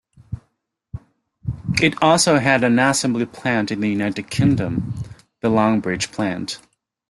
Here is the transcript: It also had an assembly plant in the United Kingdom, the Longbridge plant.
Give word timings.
It 1.79 2.01
also 2.01 2.39
had 2.39 2.63
an 2.63 2.79
assembly 2.79 3.27
plant 3.27 3.69
in 3.71 3.81
the 3.81 3.89
United 3.89 4.31
Kingdom, 4.31 4.95
the 5.41 5.49
Longbridge 5.49 6.11
plant. 6.11 6.59